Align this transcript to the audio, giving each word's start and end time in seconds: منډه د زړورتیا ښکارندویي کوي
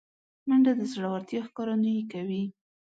منډه 0.47 0.71
د 0.79 0.81
زړورتیا 0.93 1.39
ښکارندویي 1.47 2.03
کوي 2.11 2.43